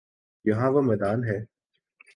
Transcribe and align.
یہی 0.45 0.67
وہ 0.73 0.81
میدان 0.81 1.19
ہے۔ 1.23 1.37